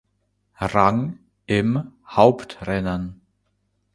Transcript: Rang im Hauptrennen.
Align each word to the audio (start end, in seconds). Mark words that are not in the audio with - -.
Rang 0.57 1.19
im 1.45 1.77
Hauptrennen. 2.07 3.21